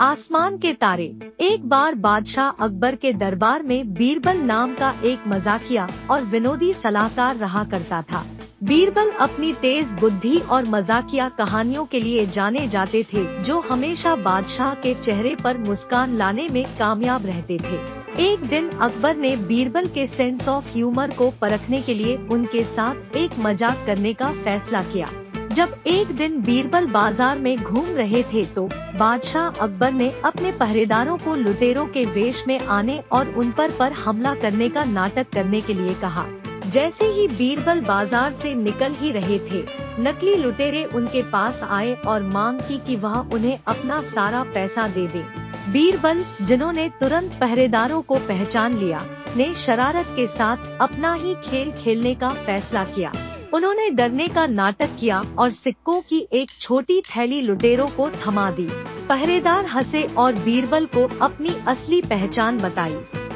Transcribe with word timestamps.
आसमान 0.00 0.56
के 0.58 0.72
तारे। 0.72 1.04
एक 1.40 1.68
बार 1.68 1.94
बादशाह 1.94 2.62
अकबर 2.64 2.94
के 2.94 3.12
दरबार 3.12 3.62
में 3.62 3.92
बीरबल 3.94 4.36
नाम 4.36 4.74
का 4.74 4.94
एक 5.04 5.26
मजाकिया 5.28 5.88
और 6.10 6.22
विनोदी 6.24 6.72
सलाहकार 6.74 7.36
रहा 7.36 7.64
करता 7.64 8.00
था। 8.02 8.24
बीरबल 8.62 9.10
अपनी 9.20 9.52
तेज 9.52 9.92
बुद्धि 10.00 10.38
और 10.38 10.68
मजाकिया 10.68 11.28
कहानियों 11.28 11.84
के 11.86 12.00
लिए 12.00 12.26
जाने 12.26 12.66
जाते 12.68 13.02
थे, 13.12 13.42
जो 13.42 13.60
हमेशा 13.60 14.16
बादशाह 14.16 14.74
के 14.74 14.94
चेहरे 14.94 15.34
पर 15.34 15.58
मुस्कान 15.58 16.16
लाने 16.16 16.48
में 16.48 16.64
कामयाब 16.78 17.26
रहते 17.26 17.58
थे। 17.58 18.24
एक 18.24 18.48
दिन 18.48 18.70
अकबर 18.70 19.16
ने 19.16 19.36
बीरबल 19.36 19.86
के 19.86 20.06
सेंस 20.06 20.48
ऑफ़ 20.48 20.72
ह्यूमर 20.74 21.10
को 21.10 21.32
परखने 21.40 21.82
के 21.82 21.94
लिए 21.94 22.16
उनके 22.32 22.64
साथ 22.66 23.16
एक 23.16 23.38
मज़ाक 23.38 23.86
करने 23.86 24.14
का 24.14 24.32
फैसला 24.34 24.82
किया। 24.82 25.08
जब 25.52 25.72
एक 25.86 26.10
दिन 26.16 26.40
बीरबल 26.42 26.86
बाज़ार 26.86 27.38
में 27.38 27.56
घूम 27.56 27.86
रहे 27.96 28.22
थे 28.22 28.44
तो 28.44 28.68
बादशाह 28.98 29.60
अकबर 29.60 29.92
ने 29.92 30.10
अपने 30.24 30.52
पहरेदारों 30.52 31.16
को 31.18 31.34
लुटेरों 31.34 31.86
के 31.86 32.04
वेश 32.06 32.44
में 32.48 32.58
आने 32.60 32.98
और 33.12 33.34
उन 33.34 33.50
पर 33.50 33.70
पर 33.70 33.92
हमला 33.92 34.34
करने 34.34 34.68
का 34.68 34.84
नाटक 34.84 35.30
करने 35.32 35.60
के 35.60 35.74
लिए 35.74 35.94
कहा। 35.94 36.24
जैसे 36.66 37.04
ही 37.04 37.26
बीरबल 37.28 37.80
बाज़ार 37.80 38.30
से 38.30 38.54
निकल 38.54 38.92
ही 38.92 39.10
रहे 39.12 39.38
थे, 39.38 39.64
नकली 40.00 40.34
लुटेरे 40.34 40.84
उनके 40.84 41.22
पास 41.22 41.62
आए 41.62 41.94
और 42.06 42.22
मांग 42.24 42.60
की 42.60 42.78
कि 42.78 42.96
वह 42.96 43.18
उन्हें 43.32 43.58
अपना 43.66 44.00
सारा 44.02 44.42
पैसा 44.54 44.86
दे 44.88 45.06
दे। 45.06 45.24
बीरबल, 45.72 46.22
जिन्होंने 46.42 46.88
तुरंत 47.00 47.34
पहरेदारों 47.40 48.00
को 48.02 48.16
पहचान 48.28 48.76
लिया, 48.78 49.00
ने 49.36 49.52
शरारत 49.56 50.12
के 50.16 50.26
साथ 50.26 50.70
अपना 50.80 51.12
ही 51.14 51.34
खेल 51.44 51.72
खेलने 51.72 52.14
का 52.14 52.28
फैसला 52.46 52.84
किया। 52.84 53.12
उन्होंने 53.54 53.88
डरने 53.90 54.26
का 54.28 54.46
नाटक 54.46 54.90
किया 55.00 55.20
और 55.38 55.50
सिक्कों 55.50 56.00
की 56.00 56.18
एक 56.32 56.50
छोटी 56.50 57.00
थैली 57.06 57.40
लुटेरों 57.42 57.86
को 57.86 58.08
थमा 58.16 58.50
दी। 58.50 58.68
पहरेदार 59.08 59.66
हंसे 59.66 60.02
और 60.18 60.34
बीरबल 60.34 60.86
को 60.86 61.08
अपनी 61.22 61.54
असली 61.68 62.00
पहचान 62.02 62.58
बताई। 62.58 62.94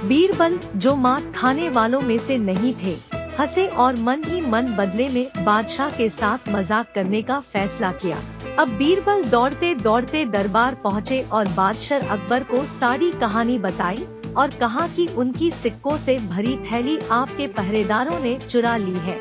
बीरबल, 0.09 0.59
जो 0.77 0.95
मार 0.97 1.33
खाने 1.37 1.69
वालों 1.69 2.01
में 2.01 2.19
से 2.19 2.39
नहीं 2.39 2.75
थे, 2.75 2.97
हंसे 3.41 3.67
और 3.67 3.97
मन 3.97 4.23
ही 4.25 4.41
मन 4.41 4.75
बदले 4.79 5.09
में 5.09 5.45
बादशाह 5.45 5.91
के 5.91 6.09
साथ 6.11 6.49
मज़ाक 6.49 6.93
करने 6.95 7.23
का 7.23 7.41
फैसला 7.43 7.93
किया। 7.93 8.23
अब 8.59 8.77
बीरबल 8.79 9.25
दौड़ते 9.25 9.75
दौड़ते 9.75 10.25
दरबार 10.27 10.75
पहुँचे 10.75 11.21
और 11.23 11.49
बादशाह 11.49 12.09
अकबर 12.09 12.43
को 12.45 12.65
सारी 12.71 13.11
कहानी 13.21 13.59
बताई 13.59 14.07
और 14.37 14.51
कहा 14.51 14.87
कि 14.89 15.07
उनकी 15.17 15.51
सिक्कों 15.51 15.97
से 15.99 16.17
भरी 16.29 16.57
थैली 16.65 16.99
आपके 17.13 17.47
पहरेदारों 17.47 18.21
ने 18.21 18.39
चुरा 18.39 18.77
ली 18.77 18.99
है। 19.01 19.21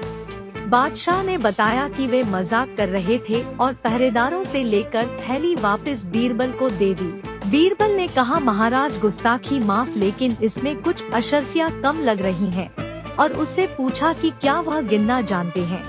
बादशाह 0.74 1.24
ने 1.24 1.38
बताया 1.38 1.88
कि 1.90 2.08
वे 2.08 2.24
मज़ाक 2.24 2.74
कर 2.78 2.90
रहे 2.90 3.18
थे 3.18 3.42
और 3.58 3.74
पहरेदारों 3.74 4.44
से 4.44 4.64
लेकर 4.64 5.08
थैली 5.20 5.56
वापस 5.56 6.06
बीरबल 6.06 6.52
को 6.52 6.70
दे 6.70 6.94
दी। 6.94 7.10
बीरबल 7.50 7.92
ने 7.92 8.08
कहा, 8.08 8.40
महाराज 8.40 9.00
गुस्ताखी 9.00 9.60
माफ़, 9.60 9.90
लेकिन 9.98 10.38
इसमें 10.44 10.82
कुछ 10.82 11.04
अशरफिया 11.14 11.70
कम 11.70 12.02
लग 12.02 12.22
रही 12.22 12.48
हैं। 12.48 12.70
और 13.16 13.34
उससे 13.34 13.68
पूछा 13.68 14.14
कि 14.14 14.30
क्या 14.30 14.60
वह 14.60 14.82
गिनना 14.82 15.22
जानते 15.22 15.62
हैं। 15.62 15.84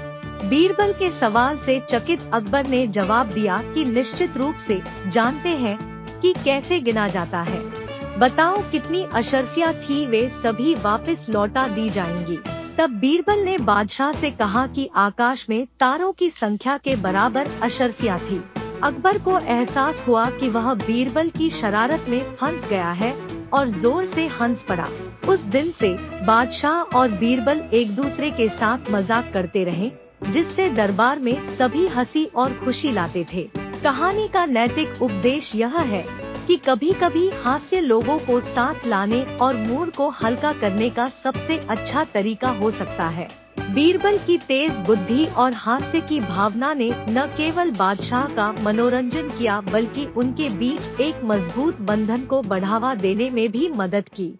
बीरबल 0.48 0.92
के 0.92 1.10
सवाल 1.10 1.56
से 1.56 1.80
चकित 1.88 2.30
अकबर 2.32 2.66
ने 2.66 2.86
जवाब 2.86 3.26
दिया 3.26 3.62
कि 3.74 3.84
निश्चित 3.84 4.36
रूप 4.36 4.56
से 4.56 4.80
जानते 5.06 5.48
हैं 5.48 5.78
कि 6.20 6.34
कैसे 6.44 6.80
गिना 6.80 7.08
जाता 7.08 7.40
है। 7.42 7.62
बताओ 8.18 8.62
कितनी 8.72 9.06
अशरफिया 9.12 9.72
थी 9.72 10.06
वे, 10.06 10.28
सभी 10.28 10.74
वापस 10.74 11.26
लौटा 11.30 11.68
दी 11.68 11.90
जाएँगी। 11.90 12.38
तब 12.78 12.90
बीरबल 12.90 13.38
ने 13.38 13.58
बादशाह 13.58 14.12
से 14.12 14.30
कहा 14.30 14.66
कि 14.66 14.88
आकाश 14.96 15.48
में 15.50 15.66
तारों 15.80 16.12
की 16.12 16.30
संख्या 16.30 16.76
के 16.78 16.96
बराबर 16.96 17.48
अशरफिया 17.62 18.18
थी। 18.18 18.42
अकबर 18.82 19.18
को 19.18 19.38
एहसास 19.38 20.04
हुआ 20.08 20.30
कि 20.30 20.48
वह 20.48 20.72
बीरबल 20.74 21.28
की 21.28 21.50
शरारत 21.50 22.06
में 22.08 22.20
फंस 22.36 22.68
गया 22.68 22.90
है 22.92 23.12
और 23.52 23.68
ज़ोर 23.68 24.04
से 24.04 24.26
हंस 24.26 24.62
पड़ा। 24.62 24.88
उस 25.28 25.44
दिन 25.44 25.70
से 25.70 25.92
बादशाह 26.24 26.80
और 26.98 27.10
बीरबल 27.10 27.62
एक 27.72 27.94
दूसरे 27.96 28.30
के 28.30 28.48
साथ 28.48 28.90
मज़ाक 28.90 29.30
करते 29.34 29.64
रहे, 29.64 29.90
जिससे 30.30 30.68
दरबार 30.68 31.18
में 31.18 31.44
सभी 31.44 31.86
हँसी 31.86 32.24
और 32.24 32.60
खुशी 32.64 32.92
लाते 32.92 33.26
थे। 33.34 33.48
कहानी 33.84 34.28
का 34.28 34.46
नैतिक 34.46 35.02
उपदेश 35.02 35.54
यह 35.54 35.78
है 35.78 36.04
कि 36.46 36.56
कभी 36.56 36.92
कभी 36.92 37.28
हास्य 37.30 37.80
लोगों 37.80 38.18
को 38.18 38.40
साथ 38.40 38.86
लाने 38.86 39.22
और 39.42 39.56
मूड 39.56 39.90
को 39.90 40.08
हल्का 40.08 40.52
करने 40.52 40.90
का 40.90 41.08
सबसे 41.08 41.58
अच्छा 41.58 42.04
तरीका 42.04 42.50
हो 42.50 42.70
सकता 42.70 43.08
है। 43.08 43.28
बीरबल 43.74 44.18
की 44.18 44.38
तेज 44.38 44.72
बुद्धि 44.72 45.24
और 45.26 45.52
हास्य 45.52 46.00
की 46.00 46.20
भावना 46.20 46.74
ने 46.74 46.90
न 47.08 47.26
केवल 47.36 47.70
बादशाह 47.70 48.28
का 48.28 48.52
मनोरंजन 48.52 49.28
किया, 49.28 49.60
बल्कि 49.60 50.06
उनके 50.06 50.48
बीच 50.48 51.00
एक 51.00 51.24
मज़बूत 51.24 51.80
बंधन 51.80 52.24
को 52.24 52.42
बढ़ावा 52.42 52.94
देने 52.94 53.30
में 53.30 53.50
भी 53.52 53.68
मदद 53.68 54.08
की। 54.08 54.34